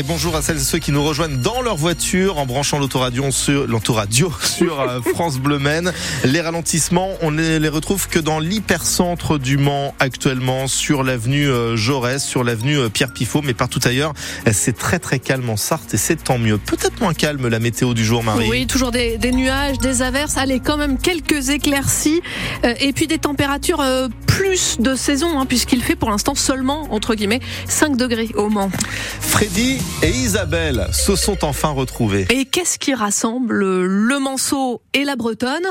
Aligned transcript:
Et 0.00 0.02
bonjour 0.02 0.34
à 0.34 0.40
celles 0.40 0.56
et 0.56 0.60
ceux 0.60 0.78
qui 0.78 0.92
nous 0.92 1.04
rejoignent 1.04 1.36
dans 1.42 1.60
leur 1.60 1.76
voiture 1.76 2.38
en 2.38 2.46
branchant 2.46 2.78
l'autoradio 2.78 3.30
sur 3.30 3.66
l'autoradio 3.66 4.32
sur 4.42 4.80
euh, 4.80 5.02
France 5.02 5.36
Bleu 5.36 5.58
Maine. 5.58 5.92
Les 6.24 6.40
ralentissements, 6.40 7.10
on 7.20 7.30
ne 7.30 7.58
les 7.58 7.68
retrouve 7.68 8.08
que 8.08 8.18
dans 8.18 8.38
l'hypercentre 8.38 9.38
du 9.38 9.58
Mans 9.58 9.94
actuellement 9.98 10.68
sur 10.68 11.02
l'avenue 11.02 11.46
euh, 11.46 11.76
Jaurès, 11.76 12.24
sur 12.24 12.44
l'avenue 12.44 12.78
euh, 12.78 12.88
Pierre 12.88 13.12
Pifot, 13.12 13.42
mais 13.42 13.52
partout 13.52 13.80
ailleurs, 13.84 14.14
c'est 14.50 14.74
très 14.74 14.98
très 14.98 15.18
calme 15.18 15.50
en 15.50 15.58
Sarthe 15.58 15.92
et 15.92 15.98
c'est 15.98 16.16
tant 16.16 16.38
mieux. 16.38 16.56
Peut-être 16.56 16.98
moins 17.02 17.12
calme 17.12 17.46
la 17.48 17.58
météo 17.58 17.92
du 17.92 18.02
jour, 18.02 18.22
Marie. 18.22 18.48
Oui, 18.48 18.66
toujours 18.66 18.92
des, 18.92 19.18
des 19.18 19.32
nuages, 19.32 19.76
des 19.80 20.00
averses, 20.00 20.38
allez 20.38 20.60
quand 20.60 20.78
même 20.78 20.96
quelques 20.96 21.50
éclaircies 21.50 22.22
et 22.64 22.94
puis 22.94 23.06
des 23.06 23.18
températures 23.18 23.84
plus 24.26 24.78
de 24.80 24.94
saison 24.94 25.38
hein, 25.38 25.44
puisqu'il 25.44 25.82
fait 25.82 25.96
pour 25.96 26.10
l'instant 26.10 26.34
seulement 26.34 26.90
entre 26.94 27.14
guillemets 27.14 27.40
5 27.68 27.98
degrés 27.98 28.30
au 28.36 28.48
Mans. 28.48 28.70
Freddy 29.20 29.78
et 30.02 30.10
Isabelle 30.10 30.88
se 30.92 31.16
sont 31.16 31.44
enfin 31.44 31.70
retrouvés. 31.70 32.26
Et 32.30 32.44
qu'est-ce 32.44 32.78
qui 32.78 32.94
rassemble 32.94 33.84
le 33.84 34.18
Manceau 34.18 34.80
et 34.94 35.04
la 35.04 35.16
Bretonne? 35.16 35.66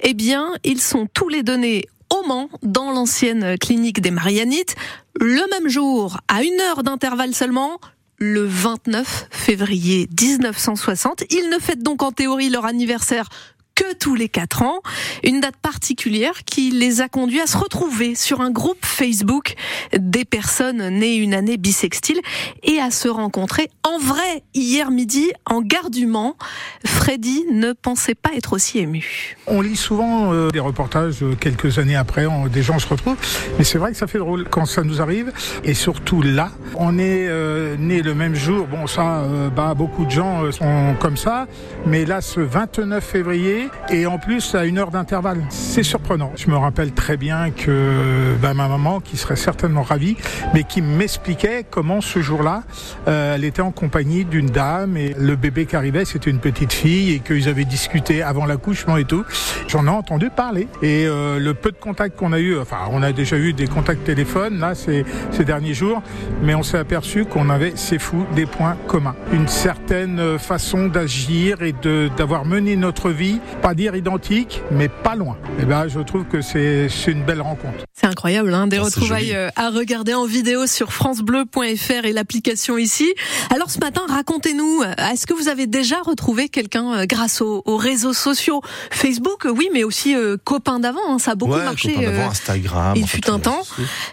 Eh 0.00 0.14
bien, 0.14 0.52
ils 0.64 0.80
sont 0.80 1.06
tous 1.12 1.28
les 1.28 1.42
deux 1.42 1.56
nés 1.56 1.86
au 2.10 2.26
Mans, 2.26 2.48
dans 2.62 2.90
l'ancienne 2.90 3.56
clinique 3.58 4.00
des 4.00 4.10
Marianites, 4.10 4.74
le 5.18 5.48
même 5.50 5.68
jour, 5.68 6.18
à 6.28 6.42
une 6.42 6.60
heure 6.60 6.82
d'intervalle 6.82 7.34
seulement, 7.34 7.80
le 8.18 8.44
29 8.44 9.28
février 9.30 10.08
1960. 10.20 11.24
Ils 11.30 11.48
ne 11.48 11.58
fêtent 11.58 11.82
donc 11.82 12.02
en 12.02 12.12
théorie 12.12 12.50
leur 12.50 12.66
anniversaire 12.66 13.28
que 13.74 13.94
tous 13.94 14.14
les 14.14 14.28
quatre 14.28 14.62
ans. 14.62 14.80
Une 15.24 15.40
date 15.40 15.56
particulière 15.56 16.44
qui 16.44 16.70
les 16.70 17.00
a 17.00 17.08
conduits 17.08 17.40
à 17.40 17.46
se 17.46 17.56
retrouver 17.56 18.14
sur 18.14 18.40
un 18.40 18.50
groupe 18.50 18.84
Facebook 18.84 19.54
des 19.96 20.24
personnes 20.24 20.88
nées 20.88 21.16
une 21.16 21.34
année 21.34 21.56
bisextile 21.56 22.20
et 22.62 22.78
à 22.80 22.90
se 22.90 23.08
rencontrer 23.08 23.70
en 23.84 23.98
vrai 23.98 24.42
hier 24.54 24.90
midi 24.90 25.30
en 25.46 25.62
gare 25.62 25.90
du 25.90 26.06
Mans. 26.06 26.36
Freddy 26.84 27.44
ne 27.50 27.72
pensait 27.72 28.14
pas 28.14 28.30
être 28.36 28.52
aussi 28.52 28.78
ému. 28.78 29.36
On 29.46 29.60
lit 29.60 29.76
souvent 29.76 30.32
euh, 30.32 30.50
des 30.50 30.60
reportages 30.60 31.22
euh, 31.22 31.34
quelques 31.34 31.78
années 31.78 31.96
après, 31.96 32.26
des 32.52 32.62
gens 32.62 32.78
se 32.78 32.86
retrouvent, 32.86 33.16
mais 33.58 33.64
c'est 33.64 33.78
vrai 33.78 33.92
que 33.92 33.96
ça 33.96 34.06
fait 34.06 34.18
drôle 34.18 34.44
quand 34.48 34.66
ça 34.66 34.82
nous 34.82 35.00
arrive 35.00 35.32
et 35.64 35.74
surtout 35.74 36.22
là, 36.22 36.52
on 36.76 36.98
est 36.98 37.26
euh, 37.28 37.76
né 37.78 38.02
le 38.02 38.14
même 38.14 38.34
jour. 38.34 38.66
Bon, 38.66 38.86
ça, 38.86 39.24
bah, 39.54 39.74
beaucoup 39.74 40.04
de 40.04 40.10
gens 40.10 40.50
sont 40.50 40.94
comme 41.00 41.16
ça, 41.16 41.46
mais 41.86 42.04
là, 42.04 42.20
ce 42.20 42.40
29 42.40 43.02
février, 43.02 43.68
et 43.90 44.06
en 44.06 44.18
plus 44.18 44.54
à 44.54 44.64
une 44.64 44.78
heure 44.78 44.90
d'intervalle. 44.90 45.42
C'est 45.50 45.82
surprenant. 45.82 46.32
Je 46.36 46.50
me 46.50 46.56
rappelle 46.56 46.92
très 46.92 47.16
bien 47.16 47.50
que 47.50 48.34
bah, 48.40 48.54
ma 48.54 48.68
maman, 48.68 49.00
qui 49.00 49.16
serait 49.16 49.36
certainement 49.36 49.82
ravie, 49.82 50.16
mais 50.54 50.64
qui 50.64 50.82
m'expliquait 50.82 51.64
comment 51.68 52.00
ce 52.00 52.20
jour-là, 52.20 52.62
euh, 53.08 53.34
elle 53.34 53.44
était 53.44 53.62
en 53.62 53.70
compagnie 53.70 54.24
d'une 54.24 54.46
dame 54.46 54.96
et 54.96 55.14
le 55.18 55.36
bébé 55.36 55.66
qui 55.66 55.76
arrivait, 55.76 56.04
c'était 56.04 56.30
une 56.30 56.38
petite 56.38 56.72
fille 56.72 57.12
et 57.12 57.20
qu'ils 57.20 57.48
avaient 57.48 57.64
discuté 57.64 58.22
avant 58.22 58.46
l'accouchement 58.46 58.96
et 58.96 59.04
tout. 59.04 59.24
J'en 59.68 59.86
ai 59.86 59.90
entendu 59.90 60.30
parler 60.30 60.68
et 60.82 61.06
euh, 61.06 61.38
le 61.38 61.54
peu 61.54 61.70
de 61.70 61.76
contacts 61.76 62.18
qu'on 62.18 62.32
a 62.32 62.38
eu, 62.38 62.58
enfin 62.58 62.78
on 62.90 63.02
a 63.02 63.12
déjà 63.12 63.36
eu 63.36 63.52
des 63.52 63.66
contacts 63.66 64.04
téléphones 64.04 64.58
là 64.58 64.74
ces, 64.74 65.04
ces 65.30 65.44
derniers 65.44 65.74
jours, 65.74 66.02
mais 66.42 66.54
on 66.54 66.61
s'est 66.62 66.78
aperçu 66.78 67.24
qu'on 67.24 67.50
avait, 67.50 67.72
c'est 67.76 67.98
fou, 67.98 68.24
des 68.34 68.46
points 68.46 68.76
communs. 68.86 69.16
Une 69.32 69.48
certaine 69.48 70.38
façon 70.38 70.88
d'agir 70.88 71.62
et 71.62 71.74
d'avoir 72.16 72.44
mené 72.44 72.76
notre 72.76 73.10
vie 73.10 73.40
pas 73.60 73.74
dire 73.74 73.94
identique, 73.94 74.62
mais 74.70 74.88
pas 74.88 75.16
loin. 75.16 75.36
Et 75.58 75.62
eh 75.62 75.64
ben, 75.64 75.88
je 75.88 76.00
trouve 76.00 76.24
que 76.24 76.40
c'est 76.40 76.88
une 77.06 77.24
belle 77.24 77.40
rencontre. 77.40 77.84
C'est 77.94 78.06
incroyable, 78.06 78.52
hein, 78.52 78.66
des 78.66 78.78
ah, 78.78 78.82
retrouvailles 78.82 79.34
euh, 79.34 79.50
à 79.54 79.70
regarder 79.70 80.14
en 80.14 80.24
vidéo 80.24 80.66
sur 80.66 80.92
francebleu.fr 80.92 82.04
et 82.04 82.12
l'application 82.12 82.76
ici. 82.78 83.12
Alors 83.54 83.70
ce 83.70 83.78
matin, 83.78 84.02
racontez-nous, 84.08 84.82
euh, 84.82 84.94
est-ce 85.12 85.26
que 85.26 85.34
vous 85.34 85.48
avez 85.48 85.66
déjà 85.66 86.00
retrouvé 86.00 86.48
quelqu'un 86.48 86.92
euh, 86.94 87.06
grâce 87.06 87.40
aux, 87.40 87.62
réseaux 87.76 88.12
sociaux? 88.12 88.60
Facebook 88.90 89.46
Oui, 89.48 89.68
mais 89.72 89.84
aussi 89.84 90.14
copains 90.44 90.80
d'avant, 90.80 91.00
hein, 91.08 91.18
ça 91.18 91.32
a 91.32 91.34
beaucoup 91.34 91.56
marché. 91.56 92.06
Instagram. 92.06 92.94
Il 92.96 93.06
fut 93.06 93.30
un 93.30 93.38
temps. 93.38 93.62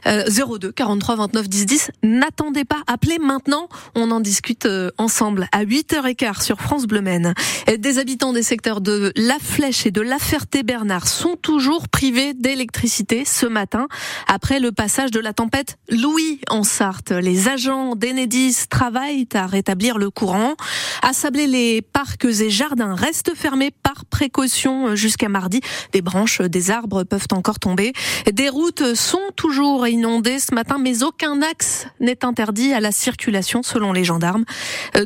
02 0.06 0.72
43 0.72 1.16
29 1.16 1.50
10 1.50 1.66
10. 1.66 1.92
N'attendez 2.40 2.64
pas, 2.64 2.84
appelez 2.88 3.20
maintenant. 3.20 3.68
On 3.96 4.12
en 4.12 4.22
discute 4.22 4.66
ensemble 4.98 5.50
à 5.52 5.66
8h15 5.66 6.42
sur 6.42 6.62
France 6.62 6.88
Bleu 6.88 7.02
Maine. 7.02 7.34
Des 7.78 8.00
habitants 8.00 8.32
des 8.32 8.44
secteurs 8.44 8.80
de 8.80 9.12
La 9.18 9.40
Flèche 9.40 9.86
et 9.86 9.92
de 9.92 10.00
La 10.00 10.20
Ferté-Bernard 10.20 11.10
sont 11.10 11.36
toujours 11.36 11.90
privés 11.90 12.34
d'électricité 12.34 13.26
ce 13.26 13.46
matin 13.46 13.90
après 14.26 14.62
le 14.62 14.72
passage 14.72 15.12
de 15.12 15.20
la 15.20 15.34
tempête 15.34 15.80
Louis 15.90 16.40
en 16.50 16.64
Sarthe. 16.64 17.12
Les 17.12 17.50
agents 17.50 17.98
d'Enedis 17.98 18.70
travaillent 18.70 19.28
à 19.34 19.46
rétablir 19.46 19.98
le 19.98 20.10
courant. 20.10 20.56
À 21.02 21.14
Sablé, 21.14 21.48
les 21.48 21.82
parcs 21.82 22.26
et 22.26 22.50
jardins 22.50 22.94
restent 22.94 23.34
fermés 23.36 23.72
par 23.72 24.06
précaution 24.06 24.96
jusqu'à 24.96 25.30
mardi. 25.30 25.62
Des 25.94 26.02
branches 26.02 26.42
des 26.42 26.72
arbres 26.72 27.04
peuvent 27.04 27.28
encore 27.32 27.60
tomber. 27.60 27.94
Des 28.32 28.50
routes 28.50 28.96
sont 28.96 29.20
toujours 29.36 29.88
inondées 29.88 30.40
ce 30.40 30.54
matin, 30.54 30.78
mais 30.80 31.04
aucun 31.04 31.42
axe 31.42 31.88
n'est 32.00 32.26
interdit 32.26 32.74
à 32.74 32.80
la 32.80 32.92
circulation 32.92 33.64
selon 33.64 33.94
les 33.94 34.04
gendarmes. 34.04 34.44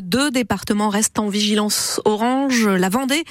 Deux 0.02 0.30
départements 0.30 0.88
restent 0.88 1.18
en 1.18 1.28
vigilance 1.28 2.00
orange, 2.04 2.66
la 2.66 2.88
Vendée 2.88 3.24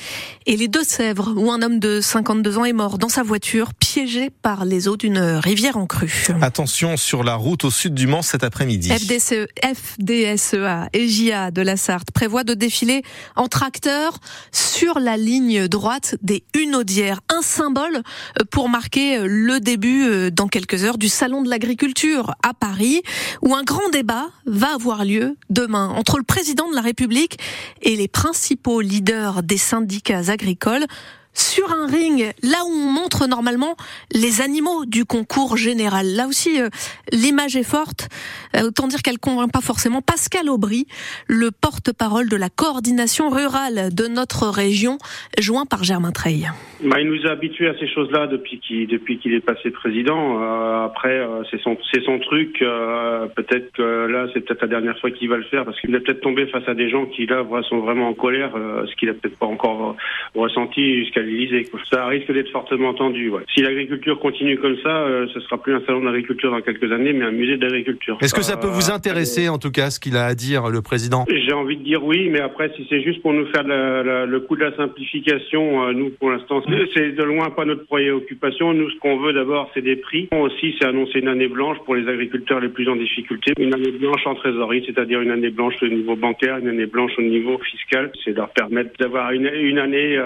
et 0.46 0.57
les 0.57 0.68
deux 0.68 0.84
sèvres 0.84 1.34
où 1.35 1.52
un 1.52 1.62
homme 1.62 1.79
de 1.79 2.02
52 2.02 2.57
ans 2.57 2.66
est 2.66 2.73
mort 2.73 2.97
dans 2.97 3.09
sa 3.09 3.23
voiture, 3.23 3.73
piégé 3.73 4.29
par 4.29 4.66
les 4.66 4.88
eaux 4.88 4.97
d'une 4.97 5.19
rivière 5.19 5.78
en 5.78 5.85
crue. 5.85 6.28
Attention 6.41 6.97
sur 6.97 7.23
la 7.23 7.35
route 7.35 7.66
au 7.66 7.72
sud 7.72 7.94
du 7.94 8.07
Mans 8.07 8.22
cet 8.22 8.44
après-midi. 8.44 8.90
FDSE, 8.90 9.47
FDSEA 9.63 10.90
et 10.94 11.07
JA 11.07 11.52
de 11.52 11.62
la 11.62 11.78
Sarthe 11.78 12.12
prévoit 12.12 12.44
de 12.44 12.53
défiler 12.56 13.03
en 13.36 13.47
tracteur 13.47 14.19
sur 14.52 15.00
la 15.00 15.18
ligne 15.18 15.68
droite 15.68 16.16
des 16.22 16.44
Hunaudières. 16.56 17.22
Un 17.30 17.41
symbole 17.41 18.03
pour 18.52 18.69
marquer 18.69 19.19
le 19.24 19.59
début 19.59 20.08
euh, 20.08 20.30
dans 20.30 20.47
quelques 20.47 20.84
heures 20.84 20.97
du 20.97 21.09
Salon 21.09 21.41
de 21.41 21.50
l'agriculture 21.50 22.34
à 22.44 22.53
Paris, 22.53 23.02
où 23.41 23.56
un 23.56 23.64
grand 23.64 23.90
débat 23.90 24.28
va 24.46 24.74
avoir 24.74 25.06
lieu 25.06 25.38
demain 25.50 25.90
entre 25.90 26.18
le 26.18 26.24
président 26.24 26.69
de 26.69 26.75
la 26.75 26.81
République 26.81 27.40
et 27.81 27.96
les 27.96 28.08
principaux 28.08 28.81
leaders 28.81 29.44
des 29.44 29.58
syndicats 29.58 30.30
agricoles 30.30 30.85
sur 31.33 31.71
un 31.71 31.88
ring, 31.88 32.31
là 32.44 32.57
où 32.66 32.71
on 32.71 32.91
montre 32.91 33.27
normalement 33.27 33.75
les 34.13 34.41
animaux 34.41 34.85
du 34.85 35.05
concours 35.05 35.57
général. 35.57 36.05
Là 36.16 36.27
aussi, 36.27 36.61
euh, 36.61 36.69
l'image 37.11 37.55
est 37.55 37.69
forte. 37.69 38.09
Euh, 38.55 38.67
autant 38.67 38.88
dire 38.88 39.01
qu'elle 39.01 39.17
convainc 39.17 39.51
pas 39.51 39.61
forcément. 39.61 40.01
Pascal 40.01 40.49
Aubry, 40.49 40.85
le 41.27 41.49
porte-parole 41.51 42.29
de 42.29 42.35
la 42.35 42.49
coordination 42.49 43.29
rurale 43.29 43.93
de 43.93 44.07
notre 44.07 44.47
région, 44.47 44.97
joint 45.39 45.66
par 45.66 45.83
Germain 45.83 46.11
Treil. 46.11 46.49
Bah, 46.83 46.99
il 46.99 47.09
nous 47.09 47.25
a 47.25 47.31
habitués 47.31 47.67
à 47.67 47.77
ces 47.79 47.88
choses-là 47.88 48.27
depuis 48.27 48.59
qu'il 48.59 49.33
est 49.33 49.45
passé 49.45 49.72
président. 49.72 50.41
Euh, 50.41 50.85
après, 50.85 51.25
c'est 51.49 51.61
son 51.61 51.77
c'est 51.91 52.03
son 52.03 52.19
truc. 52.19 52.59
peut-être 52.59 53.72
que 53.73 54.07
là, 54.07 54.27
c'est 54.33 54.41
peut-être 54.41 54.61
la 54.61 54.67
dernière 54.67 54.99
fois 54.99 55.11
qu'il 55.11 55.29
va 55.29 55.38
le 55.38 55.43
faire 55.43 55.66
parce 55.66 55.79
qu'il 55.79 55.93
est 55.95 55.99
peut-être 55.99 56.22
tombé 56.22 56.45
face 56.47 56.67
à 56.67 56.73
des 56.73 56.89
gens 56.89 57.05
qui 57.05 57.25
là 57.25 57.43
sont 57.69 57.79
vraiment 57.79 58.09
en 58.09 58.13
colère, 58.13 58.51
ce 58.53 58.95
qu'il 58.95 59.09
a 59.09 59.13
peut-être 59.13 59.38
pas 59.38 59.45
encore 59.45 59.95
ressenti 60.35 60.99
jusqu'à 60.99 61.22
l'Élysée. 61.23 61.67
Ça 61.91 62.06
risque 62.07 62.31
d'être 62.31 62.50
fortement 62.50 62.94
tendu. 62.94 63.29
Ouais. 63.29 63.41
Si 63.53 63.61
l'agriculture 63.61 64.19
continue 64.19 64.57
comme 64.57 64.78
ça, 64.84 64.89
euh, 64.89 65.28
ce 65.34 65.39
sera 65.41 65.61
plus 65.61 65.73
un 65.73 65.81
salon 65.85 66.03
d'agriculture 66.03 66.51
dans 66.51 66.61
quelques 66.61 66.91
années, 66.91 67.13
mais 67.13 67.25
un 67.25 67.31
musée 67.31 67.57
d'agriculture. 67.57 68.17
Est-ce 68.22 68.34
que 68.34 68.41
ça 68.41 68.57
peut 68.57 68.67
vous 68.67 68.89
euh, 68.89 68.95
intéresser, 68.95 69.50
en 69.50 69.57
tout 69.57 69.72
cas, 69.72 69.89
ce 69.89 70.00
qu'il 70.00 70.17
a 70.17 70.25
à 70.25 70.35
dire, 70.35 70.69
le 70.69 70.81
président? 70.81 71.25
J'ai 71.29 71.53
envie 71.53 71.78
de 71.78 71.84
dire 71.84 72.03
oui, 72.03 72.29
mais 72.29 72.41
après, 72.41 72.72
si 72.75 72.85
c'est 72.89 73.01
juste 73.01 73.22
pour 73.22 73.34
nous 73.34 73.45
faire 73.47 73.63
le 73.63 74.39
coup 74.39 74.56
de 74.56 74.63
la 74.63 74.75
simplification, 74.75 75.88
euh, 75.88 75.94
nous, 75.94 76.09
pour 76.09 76.31
l'instant, 76.31 76.61
c'est 76.95 77.11
de 77.11 77.23
loin 77.23 77.50
pas 77.50 77.66
notre 77.66 77.85
préoccupation. 77.85 78.73
Nous, 78.73 78.90
ce 78.90 78.97
qu'on 79.00 79.17
veut 79.17 79.34
d'abord, 79.34 79.69
c'est 79.73 79.81
des 79.81 79.95
prix. 79.95 80.28
Aussi, 80.31 80.75
c'est 80.79 80.88
annoncer 80.88 81.19
une 81.19 81.28
année 81.28 81.47
blanche 81.47 81.78
pour 81.85 81.95
les 81.95 82.07
agriculteurs 82.07 82.59
les 82.59 82.70
plus 82.70 82.87
en 82.90 82.96
difficulté. 82.96 83.53
Une 83.59 83.73
année 83.73 83.91
blanche 83.91 84.25
en 84.25 84.35
trésorerie, 84.35 84.84
c'est-à-dire 84.85 85.22
une 85.22 85.31
année 85.31 85.49
blanche 85.49 85.75
au 85.81 85.87
niveau 85.87 86.16
bancaire, 86.16 86.58
une 86.58 86.67
année 86.67 86.85
blanche 86.85 87.11
au 87.17 87.22
niveau 87.22 87.58
fiscal. 87.59 88.11
C'est 88.23 88.35
leur 88.35 88.49
permettre 88.49 88.91
d'avoir 88.99 89.31
une, 89.31 89.47
une 89.47 89.79
année 89.79 90.17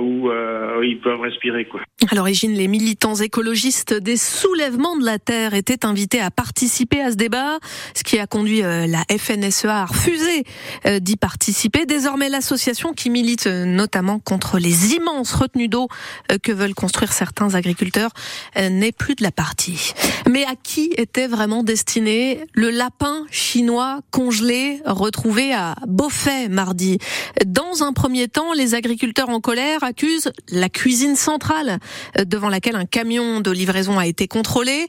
où 0.00 0.30
euh, 0.30 0.39
ils 0.82 1.00
peuvent 1.00 1.20
respirer. 1.20 1.64
Quoi. 1.66 1.80
À 2.12 2.16
l'origine, 2.16 2.54
les 2.54 2.66
militants 2.66 3.14
écologistes 3.14 3.94
des 3.94 4.16
soulèvements 4.16 4.96
de 4.96 5.04
la 5.04 5.20
Terre 5.20 5.54
étaient 5.54 5.86
invités 5.86 6.20
à 6.20 6.32
participer 6.32 7.00
à 7.00 7.12
ce 7.12 7.16
débat, 7.16 7.60
ce 7.94 8.02
qui 8.02 8.18
a 8.18 8.26
conduit 8.26 8.64
euh, 8.64 8.88
la 8.88 9.04
FNSEA 9.16 9.82
à 9.82 9.84
refuser 9.84 10.42
euh, 10.86 10.98
d'y 10.98 11.14
participer. 11.14 11.86
Désormais, 11.86 12.28
l'association 12.28 12.94
qui 12.94 13.10
milite 13.10 13.46
notamment 13.46 14.18
contre 14.18 14.58
les 14.58 14.94
immenses 14.94 15.32
retenues 15.32 15.68
d'eau 15.68 15.86
que 16.42 16.50
veulent 16.50 16.74
construire 16.74 17.12
certains 17.12 17.54
agriculteurs 17.54 18.10
n'est 18.56 18.90
plus 18.90 19.14
de 19.14 19.22
la 19.22 19.30
partie. 19.30 19.92
Mais 20.28 20.44
à 20.44 20.56
qui 20.60 20.92
était 20.96 21.28
vraiment 21.28 21.62
destiné 21.62 22.40
le 22.54 22.70
lapin 22.70 23.24
chinois 23.30 24.00
congelé 24.10 24.80
retrouvé 24.84 25.52
à 25.52 25.76
Beaufait 25.86 26.48
mardi? 26.48 26.98
Dans 27.46 27.84
un 27.84 27.92
premier 27.92 28.26
temps, 28.26 28.52
les 28.52 28.74
agriculteurs 28.74 29.28
en 29.28 29.40
colère 29.40 29.84
accusent 29.84 30.32
la 30.48 30.68
cuisine 30.68 31.14
centrale 31.14 31.78
euh, 31.78 31.99
devant 32.24 32.48
laquelle 32.48 32.76
un 32.76 32.86
camion 32.86 33.40
de 33.40 33.50
livraison 33.50 33.98
a 33.98 34.06
été 34.06 34.28
contrôlé. 34.28 34.88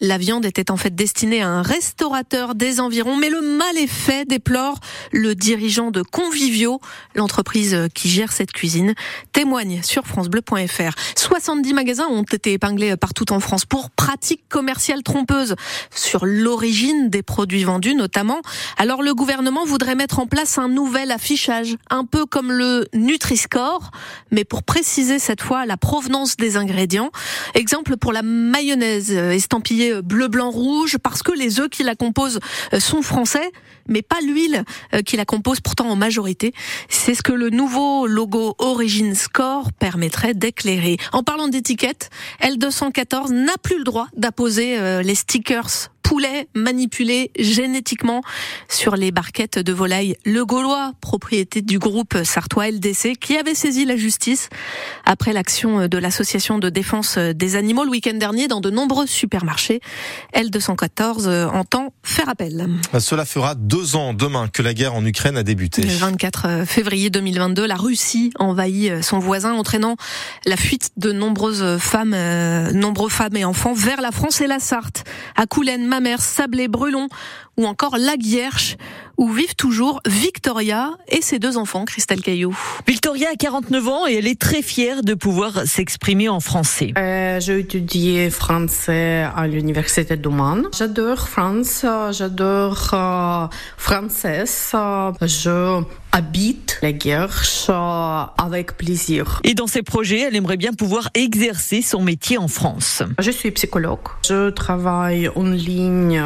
La 0.00 0.16
viande 0.16 0.46
était 0.46 0.70
en 0.70 0.78
fait 0.78 0.94
destinée 0.94 1.42
à 1.42 1.48
un 1.48 1.60
restaurateur 1.60 2.54
des 2.54 2.80
environs, 2.80 3.16
mais 3.16 3.28
le 3.28 3.42
mal 3.42 3.76
est 3.76 3.86
fait, 3.86 4.26
déplore 4.26 4.78
le 5.12 5.34
dirigeant 5.34 5.90
de 5.90 6.02
Convivio, 6.02 6.80
l'entreprise 7.14 7.76
qui 7.94 8.08
gère 8.08 8.32
cette 8.32 8.52
cuisine, 8.52 8.94
témoigne 9.32 9.82
sur 9.82 10.06
francebleu.fr. 10.06 10.94
70 11.16 11.74
magasins 11.74 12.06
ont 12.06 12.22
été 12.22 12.54
épinglés 12.54 12.96
partout 12.96 13.30
en 13.32 13.40
France 13.40 13.66
pour 13.66 13.90
pratiques 13.90 14.48
commerciales 14.48 15.02
trompeuses 15.02 15.54
sur 15.94 16.24
l'origine 16.24 17.10
des 17.10 17.22
produits 17.22 17.64
vendus 17.64 17.94
notamment. 17.94 18.40
Alors 18.78 19.02
le 19.02 19.14
gouvernement 19.14 19.64
voudrait 19.64 19.94
mettre 19.94 20.18
en 20.18 20.26
place 20.26 20.58
un 20.58 20.68
nouvel 20.68 21.10
affichage, 21.10 21.76
un 21.90 22.04
peu 22.04 22.24
comme 22.24 22.52
le 22.52 22.88
Nutri-Score, 22.94 23.90
mais 24.30 24.44
pour 24.44 24.62
préciser 24.62 25.18
cette 25.18 25.42
fois 25.42 25.66
la 25.66 25.76
provenance 25.76 26.36
des 26.36 26.49
ingrédients. 26.56 27.10
Exemple 27.54 27.96
pour 27.96 28.12
la 28.12 28.22
mayonnaise 28.22 29.10
estampillée 29.10 30.00
bleu, 30.02 30.28
blanc, 30.28 30.50
rouge 30.50 30.98
parce 31.02 31.22
que 31.22 31.32
les 31.32 31.60
œufs 31.60 31.68
qui 31.68 31.82
la 31.82 31.94
composent 31.94 32.40
euh, 32.72 32.80
sont 32.80 33.02
français, 33.02 33.50
mais 33.88 34.02
pas 34.02 34.20
l'huile 34.20 34.64
euh, 34.94 35.02
qui 35.02 35.16
la 35.16 35.24
compose 35.24 35.60
pourtant 35.60 35.88
en 35.88 35.96
majorité. 35.96 36.52
C'est 36.88 37.14
ce 37.14 37.22
que 37.22 37.32
le 37.32 37.50
nouveau 37.50 38.06
logo 38.06 38.54
Origin 38.58 39.14
Score 39.14 39.72
permettrait 39.72 40.34
d'éclairer. 40.34 40.96
En 41.12 41.22
parlant 41.22 41.48
d'étiquette, 41.48 42.10
L214 42.42 43.32
n'a 43.32 43.56
plus 43.62 43.78
le 43.78 43.84
droit 43.84 44.08
d'apposer 44.16 44.78
euh, 44.78 45.02
les 45.02 45.14
stickers 45.14 45.90
poulet 46.10 46.48
manipulé 46.56 47.30
génétiquement 47.38 48.22
sur 48.68 48.96
les 48.96 49.12
barquettes 49.12 49.60
de 49.60 49.72
volaille. 49.72 50.16
Le 50.24 50.44
Gaulois, 50.44 50.92
propriété 51.00 51.62
du 51.62 51.78
groupe 51.78 52.18
Sartois 52.24 52.68
LDC, 52.72 53.12
qui 53.20 53.36
avait 53.36 53.54
saisi 53.54 53.84
la 53.84 53.94
justice 53.94 54.48
après 55.04 55.32
l'action 55.32 55.86
de 55.86 55.98
l'association 55.98 56.58
de 56.58 56.68
défense 56.68 57.16
des 57.16 57.54
animaux 57.54 57.84
le 57.84 57.90
week-end 57.90 58.14
dernier 58.14 58.48
dans 58.48 58.60
de 58.60 58.70
nombreux 58.70 59.06
supermarchés. 59.06 59.80
L214 60.34 61.46
entend 61.46 61.94
faire 62.02 62.28
appel. 62.28 62.68
Cela 62.98 63.24
fera 63.24 63.54
deux 63.54 63.94
ans 63.94 64.12
demain 64.12 64.48
que 64.48 64.62
la 64.62 64.74
guerre 64.74 64.96
en 64.96 65.06
Ukraine 65.06 65.36
a 65.36 65.44
débuté. 65.44 65.82
Le 65.82 65.90
24 65.90 66.64
février 66.66 67.10
2022, 67.10 67.64
la 67.68 67.76
Russie 67.76 68.32
envahit 68.40 69.00
son 69.04 69.20
voisin, 69.20 69.52
entraînant 69.52 69.94
la 70.44 70.56
fuite 70.56 70.90
de 70.96 71.12
nombreuses 71.12 71.78
femmes, 71.78 72.14
euh, 72.14 72.72
nombreux 72.72 73.10
femmes 73.10 73.36
et 73.36 73.44
enfants 73.44 73.74
vers 73.74 74.00
la 74.00 74.10
France 74.10 74.40
et 74.40 74.48
la 74.48 74.58
Sarthe. 74.58 75.04
À 75.36 75.46
Coulennes, 75.46 75.86
mère 76.00 76.20
Sablé, 76.20 76.68
Brulon 76.68 77.08
ou 77.56 77.66
encore 77.66 77.96
La 77.98 78.16
Guierche, 78.16 78.76
où 79.20 79.28
vivent 79.28 79.54
toujours 79.54 80.00
Victoria 80.06 80.92
et 81.06 81.20
ses 81.20 81.38
deux 81.38 81.58
enfants, 81.58 81.84
Christelle 81.84 82.22
Caillou. 82.22 82.56
Victoria 82.88 83.28
a 83.30 83.36
49 83.36 83.88
ans 83.88 84.06
et 84.08 84.14
elle 84.14 84.26
est 84.26 84.40
très 84.40 84.62
fière 84.62 85.02
de 85.02 85.12
pouvoir 85.12 85.66
s'exprimer 85.66 86.30
en 86.30 86.40
français. 86.40 86.94
Euh, 86.96 87.38
J'ai 87.38 87.58
étudié 87.58 88.30
français 88.30 89.28
à 89.36 89.46
l'université 89.46 90.16
d'Oman. 90.16 90.68
J'adore 90.76 91.28
France, 91.28 91.84
j'adore 92.12 92.88
euh, 92.94 93.46
française. 93.76 94.72
Je 95.20 95.82
habite 96.12 96.78
la 96.82 96.92
Guerche 96.92 97.70
avec 98.38 98.76
plaisir. 98.78 99.40
Et 99.44 99.52
dans 99.54 99.66
ses 99.66 99.82
projets, 99.82 100.20
elle 100.20 100.34
aimerait 100.34 100.56
bien 100.56 100.72
pouvoir 100.72 101.10
exercer 101.12 101.82
son 101.82 102.02
métier 102.02 102.38
en 102.38 102.48
France. 102.48 103.02
Je 103.18 103.30
suis 103.30 103.50
psychologue. 103.50 104.00
Je 104.26 104.48
travaille 104.48 105.28
en 105.28 105.42
ligne 105.42 106.22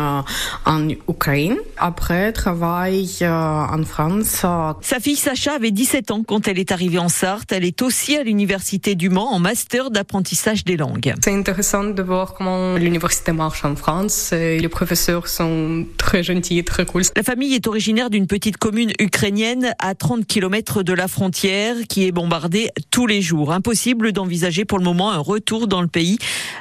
en 0.64 0.88
Ukraine. 0.88 1.56
Après, 1.76 2.32
travaille 2.32 2.83
euh, 2.84 3.28
en 3.28 3.82
France. 3.84 4.44
Sa 4.80 5.00
fille 5.00 5.16
Sacha 5.16 5.52
avait 5.54 5.70
17 5.70 6.10
ans 6.10 6.22
quand 6.22 6.48
elle 6.48 6.58
est 6.58 6.72
arrivée 6.72 6.98
en 6.98 7.08
Sarthe. 7.08 7.52
Elle 7.52 7.64
est 7.64 7.82
aussi 7.82 8.16
à 8.16 8.22
l'université 8.22 8.94
du 8.94 9.08
Mans 9.08 9.32
en 9.32 9.38
master 9.38 9.90
d'apprentissage 9.90 10.64
des 10.64 10.76
langues. 10.76 11.14
C'est 11.22 11.34
intéressant 11.34 11.84
de 11.84 12.02
voir 12.02 12.34
comment 12.34 12.76
l'université 12.76 13.32
marche 13.32 13.64
en 13.64 13.76
France. 13.76 14.32
Et 14.32 14.58
les 14.58 14.68
professeurs 14.68 15.28
sont 15.28 15.86
très 15.96 16.22
gentils, 16.22 16.62
très 16.64 16.84
cool. 16.84 17.02
La 17.16 17.22
famille 17.22 17.54
est 17.54 17.66
originaire 17.66 18.10
d'une 18.10 18.26
petite 18.26 18.56
commune 18.56 18.92
ukrainienne 18.98 19.74
à 19.78 19.94
30 19.94 20.26
km 20.26 20.82
de 20.82 20.92
la 20.92 21.08
frontière 21.08 21.76
qui 21.88 22.06
est 22.06 22.12
bombardée 22.12 22.70
tous 22.90 23.06
les 23.06 23.22
jours. 23.22 23.52
Impossible 23.52 24.12
d'envisager 24.12 24.64
pour 24.64 24.78
le 24.78 24.84
moment 24.84 25.10
un 25.10 25.18
retour 25.18 25.66
dans 25.68 25.80
le 25.80 25.88
pays. 25.88 26.18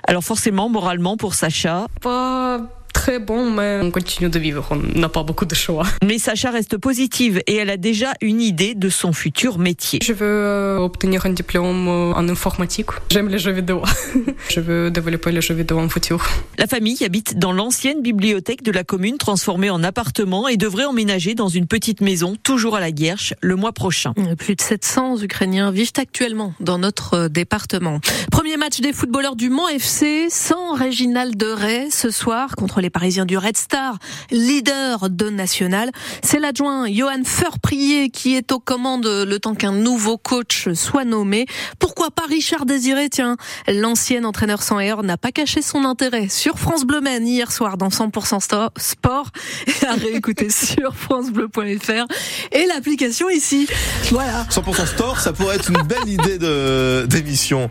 Alors 0.07 0.23
forcément, 0.23 0.69
moralement, 0.69 1.17
pour 1.17 1.33
Sacha... 1.33 1.87
Pas 2.01 2.61
très 3.03 3.19
bon, 3.19 3.51
mais 3.51 3.81
on 3.81 3.91
continue 3.91 4.29
de 4.29 4.39
vivre. 4.39 4.65
On 4.71 4.77
n'a 4.97 5.09
pas 5.09 5.23
beaucoup 5.23 5.43
de 5.43 5.53
choix. 5.53 5.85
Mais 6.05 6.17
Sacha 6.19 6.51
reste 6.51 6.77
positive 6.77 7.41
et 7.47 7.57
elle 7.57 7.69
a 7.69 7.75
déjà 7.75 8.13
une 8.21 8.39
idée 8.39 8.75
de 8.75 8.87
son 8.87 9.11
futur 9.11 9.59
métier. 9.59 9.99
Je 10.01 10.13
veux 10.13 10.25
euh, 10.25 10.77
obtenir 10.77 11.25
un 11.25 11.31
diplôme 11.31 11.89
euh, 11.89 12.13
en 12.13 12.29
informatique. 12.29 12.91
J'aime 13.11 13.27
les 13.27 13.39
jeux 13.39 13.51
vidéo. 13.51 13.81
Je 14.49 14.61
veux 14.61 14.89
développer 14.89 15.33
les 15.33 15.41
jeux 15.41 15.53
vidéo 15.53 15.79
en 15.79 15.89
futur. 15.89 16.25
La 16.57 16.65
famille 16.65 17.03
habite 17.03 17.37
dans 17.37 17.51
l'ancienne 17.51 18.01
bibliothèque 18.01 18.63
de 18.63 18.71
la 18.71 18.85
commune 18.85 19.17
transformée 19.17 19.69
en 19.69 19.83
appartement 19.83 20.47
et 20.47 20.55
devrait 20.55 20.85
emménager 20.85 21.35
dans 21.35 21.49
une 21.49 21.67
petite 21.67 21.99
maison, 21.99 22.37
toujours 22.41 22.77
à 22.77 22.79
la 22.79 22.91
Guerche, 22.91 23.33
le 23.41 23.57
mois 23.57 23.73
prochain. 23.73 24.13
Plus 24.37 24.55
de 24.55 24.61
700 24.61 25.23
Ukrainiens 25.23 25.71
vivent 25.71 25.91
actuellement 25.97 26.53
dans 26.61 26.77
notre 26.77 27.13
euh, 27.15 27.27
département. 27.27 27.99
Premier 28.31 28.55
match 28.55 28.79
des 28.79 28.93
footballeurs 28.93 29.35
du 29.35 29.49
Mans 29.49 29.67
FC 29.67 30.27
sans 30.29 30.73
Réginald 30.73 31.35
de 31.35 31.47
Ray 31.47 31.91
ce 31.91 32.09
soir 32.09 32.55
contre 32.55 32.79
les 32.79 32.92
Parisiens 32.93 33.25
du 33.25 33.37
Red 33.37 33.57
Star, 33.57 33.97
leader 34.31 35.09
de 35.09 35.29
National. 35.29 35.91
C'est 36.23 36.39
l'adjoint 36.39 36.87
Johan 36.87 37.23
Feurprier 37.25 38.09
qui 38.09 38.35
est 38.35 38.51
aux 38.51 38.59
commandes 38.59 39.05
le 39.07 39.39
temps 39.39 39.55
qu'un 39.55 39.71
nouveau 39.71 40.17
coach 40.17 40.69
soit 40.73 41.03
nommé. 41.03 41.45
Pourquoi 41.79 42.11
pas 42.11 42.25
Richard 42.29 42.65
Désiré? 42.65 43.09
Tiens, 43.09 43.35
l'ancien 43.67 44.23
entraîneur 44.23 44.61
sans 44.61 44.79
air 44.79 45.03
n'a 45.03 45.17
pas 45.17 45.31
caché 45.31 45.61
son 45.61 45.85
intérêt 45.85 46.29
sur 46.29 46.59
France 46.59 46.85
Bleu 46.85 47.01
Maine 47.01 47.27
hier 47.27 47.51
soir 47.51 47.77
dans 47.77 47.89
100% 47.89 48.39
Sport 48.77 49.27
et 49.67 49.85
à 49.85 49.93
réécouter 49.93 50.49
sur 50.51 50.95
francebleu.fr 50.95 52.05
et 52.51 52.65
l'application 52.67 53.29
ici. 53.29 53.67
Voilà. 54.11 54.45
100% 54.51 54.87
Store, 54.87 55.19
ça 55.19 55.33
pourrait 55.33 55.55
être 55.55 55.69
une 55.69 55.81
belle 55.81 56.07
idée 56.07 56.37
de 56.37 57.05
d'émission 57.07 57.69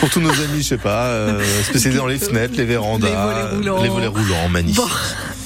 pour 0.00 0.10
tous 0.10 0.20
nos 0.20 0.30
amis, 0.30 0.62
je 0.62 0.68
sais 0.68 0.78
pas, 0.78 1.06
euh, 1.06 1.42
spécialisés 1.64 2.00
dans 2.00 2.06
les 2.06 2.18
fenêtres, 2.18 2.54
les 2.56 2.64
vérandas, 2.64 3.08
les 3.08 3.14
volets 3.14 3.56
roulants. 3.56 3.82
Les 3.82 3.88
volets 3.88 4.06
roulants 4.06 4.48
magnifique. 4.62 5.37